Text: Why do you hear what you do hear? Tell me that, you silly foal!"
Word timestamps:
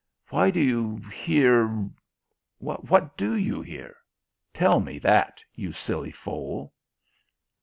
Why 0.29 0.49
do 0.49 0.59
you 0.59 0.95
hear 1.13 1.67
what 2.57 2.89
you 2.89 3.11
do 3.45 3.61
hear? 3.61 3.97
Tell 4.51 4.79
me 4.79 4.97
that, 4.97 5.43
you 5.53 5.73
silly 5.73 6.09
foal!" 6.11 6.73